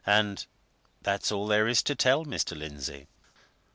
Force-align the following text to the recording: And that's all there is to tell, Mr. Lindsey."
And 0.03 0.47
that's 1.03 1.31
all 1.31 1.45
there 1.45 1.67
is 1.67 1.83
to 1.83 1.93
tell, 1.93 2.25
Mr. 2.25 2.57
Lindsey." 2.57 3.05